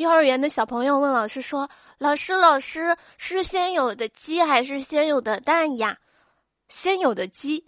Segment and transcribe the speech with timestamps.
[0.00, 1.68] 幼儿园的小朋友问老师说
[2.00, 5.98] ：“老师，老师是先有的鸡还是先有的蛋呀？”
[6.70, 7.66] 先有的鸡。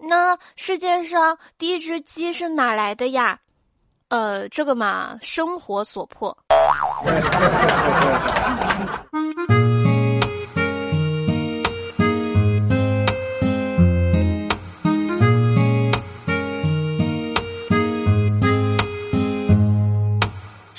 [0.00, 3.40] 那世界上第一只鸡是哪来的呀？
[4.08, 6.34] 呃，这个嘛，生活所迫。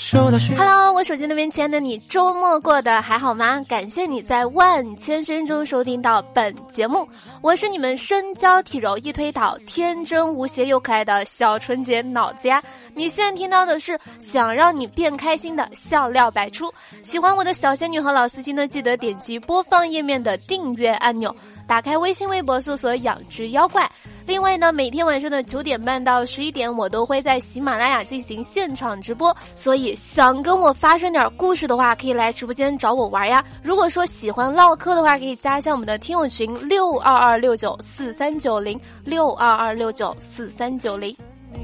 [0.10, 3.64] Hello，我手机那边亲爱的你，周末过得还好吗？
[3.70, 7.08] 感谢你在万千声中收听到本节目，
[7.42, 12.62] 我是你们身娇体柔一推倒，天真无邪又可爱的小纯洁脑子呀。
[12.94, 16.70] 你现在听到的是想让你变开心的笑料百出。
[17.04, 21.34] 喜欢我的小仙女和老司机呢，记得点击播放页面的订阅按钮。
[21.66, 23.90] 打开微信、微博，搜索“养殖妖怪”。
[24.28, 29.34] 另外呢，每天晚上的九点半到十一点，我都会在喜马拉雅进行现场直播。
[29.56, 33.42] 所以想跟我发生点故事的话，可以来直播间找我玩呀。
[33.64, 41.16] 如果说喜欢唠嗑的话，可以加一下我们的听友群六二二六九四三九零六二二六九四三九零。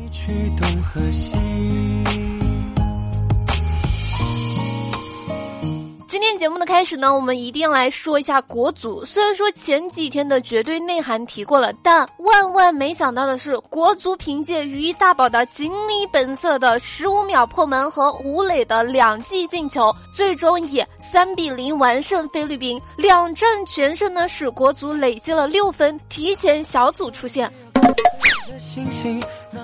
[0.09, 0.33] 今
[6.23, 9.03] 今天节目的开始呢，我们一定要来说一下国足。
[9.03, 22.81] 虽然说前几天的绝对内涵提过了，但万万没想到的是，国足凭借于大宝的锦鲤本色的十五秒破门和吴磊的两记进球，最终以三比零完胜菲律宾。
[22.95, 27.51] 两战全胜呢，使国足累积了六分，提前小组出线。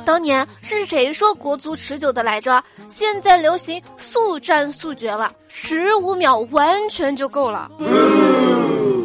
[0.05, 2.63] 当年是谁说国足持久的来着？
[2.87, 7.69] 现在流行速战速决了，十五秒完全就够了。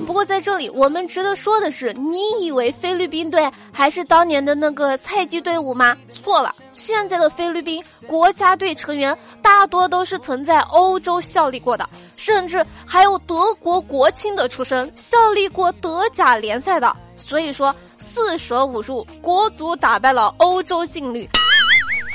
[0.06, 5.96] 不过在这里，我们值得说的是，你以为菲律宾队还是当年的那个菜鸡队伍吗？
[6.08, 16.94] 错了，现在的菲律宾国家队成员大多都是曾在欧洲效力过的，甚至还有德国国青的出身，效力过德甲联赛的。
[17.16, 17.74] 所以说。
[18.14, 21.28] 四舍五入，国足打败了欧洲劲旅。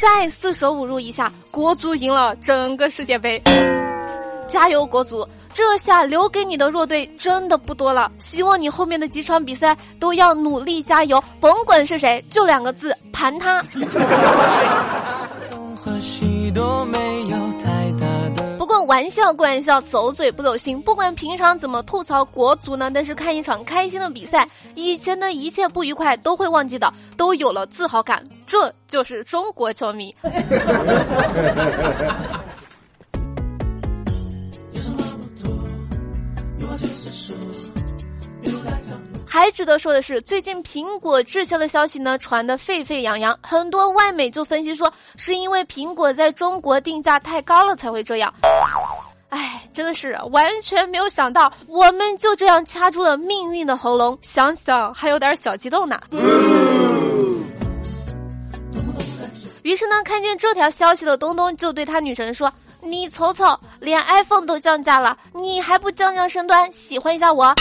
[0.02, 3.42] 再四舍五入一下，国足赢了整个世界杯。
[4.48, 5.28] 加油，国足！
[5.54, 8.10] 这下留给你的弱队真的不多了。
[8.18, 13.62] 希望你后面的几场比赛都要努力加油，甭管是谁，就两个字：盘他。
[15.52, 17.38] 东和西都没有
[18.90, 20.82] 玩笑归玩笑，走嘴不走心。
[20.82, 28.24] 不管平常怎么吐槽国足呢，但是看一场开心的比赛，以前的一切不愉快都会忘记的，都有了自豪感。
[28.48, 30.16] 这就是中国球迷。
[39.32, 48.34] 还值得说的是，最近苹果滞销的消息呢传得沸沸扬扬，很多外媒就分析说，是因为苹果在中国定价太高了才会这样。
[49.30, 56.02] 哎，真的是完全没有想到，我们就这样掐住了命运的喉咙，想想还有点小激动呢。
[59.62, 62.52] 于是呢，看见这条消息的东东就对他女神说
[62.82, 67.54] ：“你瞅瞅，连 iPhone 都降价了，你还不降降身段，喜欢一下我？”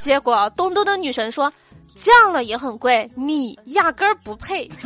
[0.00, 1.52] 结果东东的女神说
[1.94, 4.68] ：“降了也很贵，你压根儿不配。”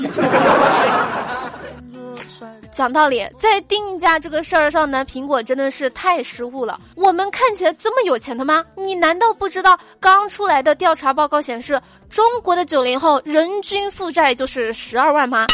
[2.72, 6.76] 讲道理，在定价这个事儿上呢，苹果真的是太失误了。
[6.97, 8.64] 我们看起来这么有钱的吗？
[8.75, 15.46] 你难道不知道刚出来的调查报告显示，中国的九零后人均负债就是十二万吗？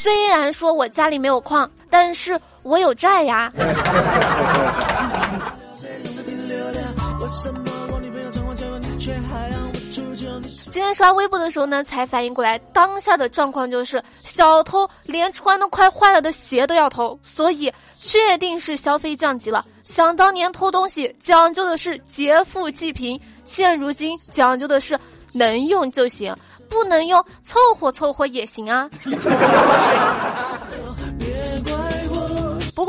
[0.00, 3.52] 虽然说我家里没有矿，但是我有债呀。
[10.70, 19.64] 今天刷微博的时候呢，才反应过来，当下的状况就是小偷连穿的快坏了的鞋都要偷，所以确定是消费降级了。
[19.82, 24.96] 想当年偷东西讲究的是劫富济贫，现如今讲究的是
[25.32, 26.32] 能用就行，
[26.68, 28.88] 不能用凑合凑合也行啊。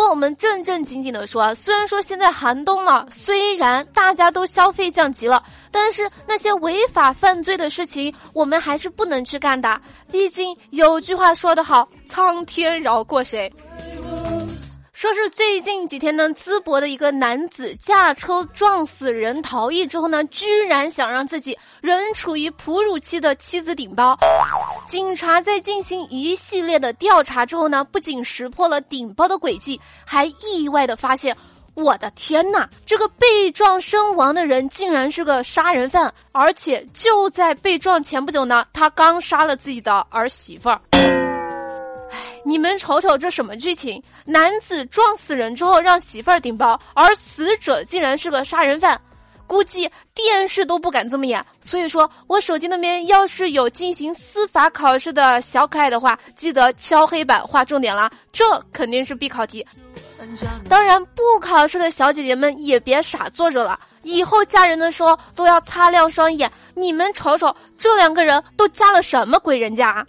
[0.09, 9.81] 我们正正经经的说，虽然说现在寒冬了，虽然大家都消费降级了，但是那些违法犯罪的事情，我们还是不能去干的。
[10.11, 13.51] 毕竟有句话说得好，苍天饶过谁。
[15.01, 24.15] 说是最近几天呢，淄博的一个男子驾车撞死人逃逸之后呢，居然想让自己仍处于哺乳期的妻子顶包。
[24.87, 31.35] 警察在进行一系列的调查之后呢，不仅识破了顶包的诡计，还意外的发现，
[31.73, 40.79] 我的天呐，这个被撞身亡的人竟然是个杀人犯，而且就在被撞前不久呢，他刚杀了自己的儿媳妇儿。
[42.43, 44.01] 你们瞅瞅这什么剧情？
[44.25, 48.99] 男子撞死人之后让媳妇儿顶包，而死者竟然是个杀人犯。
[49.45, 59.65] 估计电视都不敢这么演，所以说我手机那边要是有进行司法考试的小可爱的话，记得敲黑板画重点了，这肯定是必考题。
[60.69, 66.49] 当然，不考试的小姐姐们也别傻坐着了，以后嫁人的时候都要擦亮双眼。
[66.73, 70.05] 你们瞅瞅，这两个人都嫁了什么鬼人家？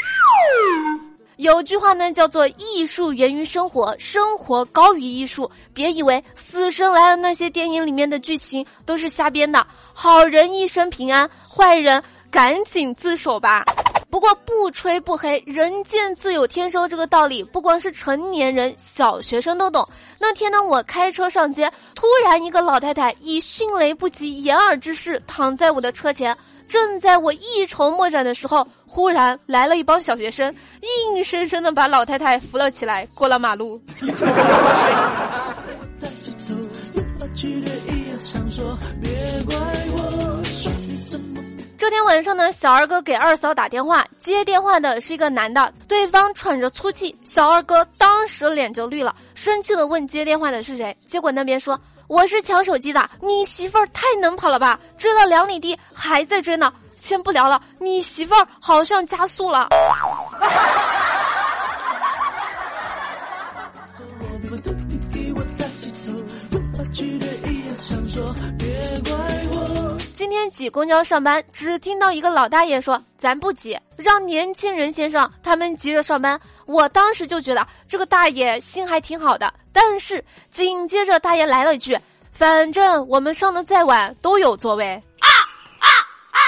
[1.37, 5.51] 有句话呢，叫做“艺术源于生活，生活高于艺术”。
[5.73, 13.65] 别以为《死神来了》那些电影里面的剧情都是瞎编的，好人一生平安，坏人赶紧自首吧。
[14.11, 19.89] 不过不吹不黑，人见自有天收这个道理，不光是成年人，小学生都懂。
[20.21, 26.37] 那天呢，我开车上街，突然一个老太太以迅雷不及掩耳之势躺在我的车前。
[26.73, 30.51] 正在我一筹莫展的时候，忽然来了一帮小学生，
[31.15, 33.79] 硬生生的把老太太扶了起来，过了马路。
[41.77, 51.79] 这天晚上呢，小二哥给二嫂打电话，接电话的是一个男的，对方喘着粗气，小二哥当时脸就绿了，生气的问接电话的是谁，结果那边说。
[52.13, 54.79] 我是抢手机的，你媳妇儿太能跑了吧？
[54.99, 56.71] 追了两里地还在追呢。
[56.95, 59.71] 先不聊了，你媳妇儿好像加速了。
[68.59, 68.69] 别
[69.09, 69.17] 怪
[69.53, 79.53] 我今天挤公交上班，只听到一个老大爷说：“咱不挤，让年轻人先上，他们急着上班。”我当时就觉得这个大爷心还挺好的。
[79.73, 81.99] 但是紧接着大爷来了一句
[82.31, 85.29] ：“反正我们上的再晚都有座位。”啊！
[85.79, 85.89] 啊！
[86.31, 86.39] 啊！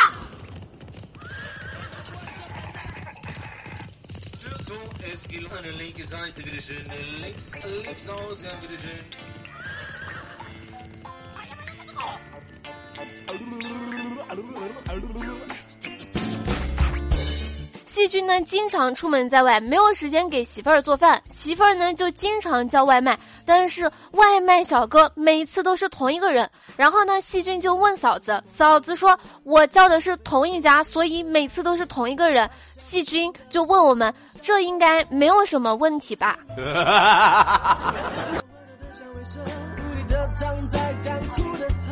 [17.87, 26.51] 细菌呢，经常出门在外，没有时间给媳妇儿做饭，媳妇儿呢就经常叫外卖，但是外卖小哥每次都是同一个人。
[26.77, 36.37] 然后呢，细菌就问嫂子，嫂子说：“我叫的是同一家，所以每次都是同一个人。”细菌就问我们：“这应该没有什么问题吧？”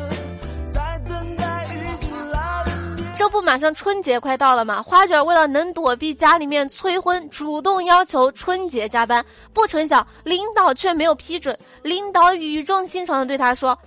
[3.23, 4.81] 这不马上春节快到了吗？
[4.81, 9.25] 花卷为了能躲避家里面催婚，主动要求春节加班。
[9.53, 11.57] 不成想，领导却没有批准。
[11.83, 13.79] 领导语重心长的对他说：“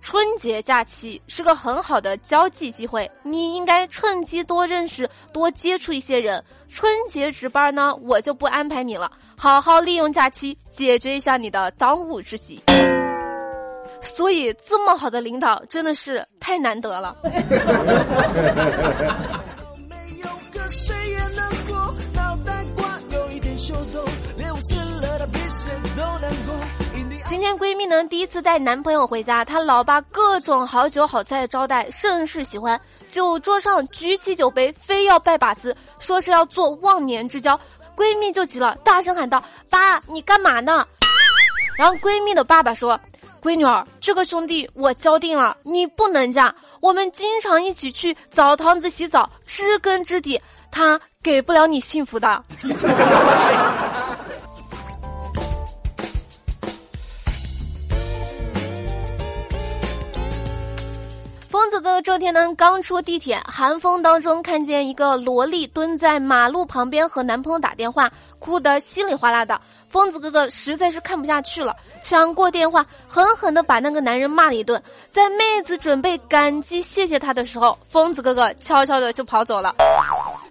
[0.00, 6.42] 春节假期是个很好的交际机会，你应该趁机多认识、多接触一些人。
[6.66, 12.58] 春节值班呢，我就不安排你了，好好利用假期解决一下你的当务之急。”
[14.00, 17.16] 所以，这么好的领导真的是太难得了。
[27.26, 32.80] 今天闺蜜呢第一次带男朋友回家，她老爸各种好酒好菜招待，甚是喜欢。
[33.08, 37.58] 酒桌上举起酒杯，非要拜把子，说是要做忘年之交。
[37.96, 40.86] 闺蜜就急了，大声喊道：“爸，你干嘛呢？”
[41.76, 42.98] 然后闺蜜的爸爸说。
[43.42, 46.54] 闺女儿，这个兄弟我交定了，你不能嫁。
[46.80, 50.40] 我们经常一起去澡堂子洗澡，知根知底，
[50.70, 52.44] 他给不了你幸福的。
[61.58, 69.60] 疯子哥哥这天呢，刚出地铁，寒风当中看见一个萝莉蹲在马路旁边和男朋友打电话，哭得稀里哗啦的。
[69.88, 74.80] 疯子哥哥实在是看不下去了，抢过电话，狠狠的把那个男人骂了一顿。
[75.08, 79.74] 在妹子准备感激谢谢他的时候，疯子哥哥悄悄的就跑走了，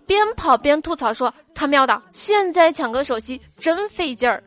[0.05, 4.43] 边跑边吐槽说：“他喵的，现在抢个手机真费劲儿。”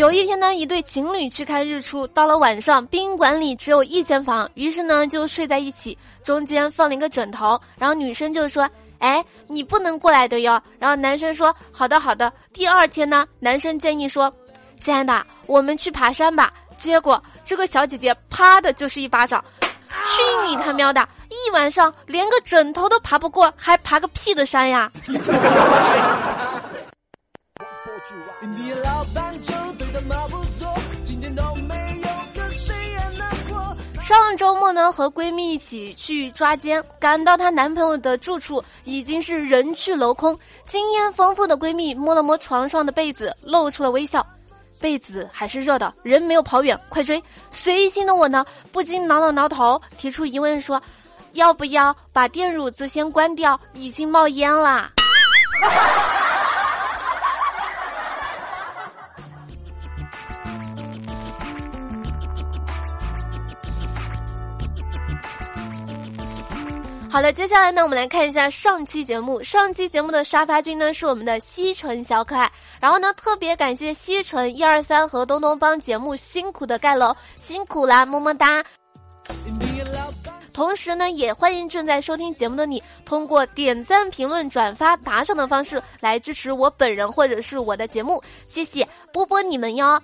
[0.00, 8.66] 有一天呢，一对情侣去看日出，到了晚上，宾馆里只有一间房，于是呢就睡在一起，中间放了一个枕头，然后女生就说
[9.00, 14.32] ：“哎，你不能过来的哟。”然后男生说：“好的，好的。”第二天呢，男生建议说
[14.80, 21.06] ：“亲爱的，我们去爬山吧。”结果这个小姐姐啪的就是一巴掌，去你他喵的！
[21.28, 24.90] 一晚上连个枕头都爬不过，还爬个屁的山呀！
[34.00, 40.36] 上周末呢，和闺蜜一起去抓奸，赶到她男朋友的住处，已经是人去楼空。
[40.64, 44.26] 经验丰富的闺蜜摸了摸床上的被子，露出了微笑。
[44.80, 47.22] 被子还是热的，人没有跑远，快追！
[47.50, 50.82] 随心的我呢，不禁挠了挠头，提出疑问说
[51.34, 53.60] ：“要不要把电褥子先关掉？
[53.74, 54.90] 已经冒烟啦。”
[67.10, 69.42] 好的，接下来呢，我们来看一下上期节目。
[69.42, 72.50] 上期节目的沙发君呢是我们的西城小可爱，
[72.80, 78.64] 然后呢，特别感谢西城一二三和东东帮节目辛苦的盖楼，辛苦啦，么么哒。
[80.52, 90.00] 同时呢，也欢迎正在收听节目的你，通过点赞、评论、转发、打赏的方式来支持我本人或者是我的节目，谢谢波波你们哟。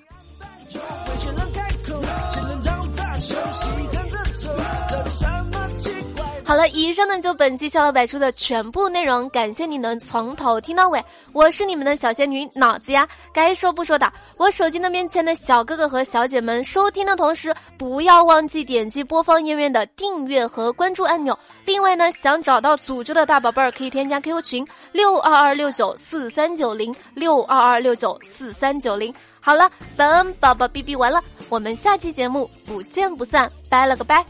[6.47, 11.05] 好了，以上呢就本期笑料百出的全部内容，感谢你能从头听到尾。
[11.33, 14.11] 我是你们的小仙女脑子呀，该说不说的。
[14.37, 21.37] 我手机那边前的小哥哥和小姐们，收听的同时不要忘记点击播放页面的订阅和关注按钮。
[21.65, 29.13] 另外呢，想找到组织的大宝贝儿可以添加 QQ 群六二二六九四三九零六二二六九四三九零。
[29.41, 34.25] 好了，本恩宝宝哔哔完了，我们下期节目不见不散，拜了个拜。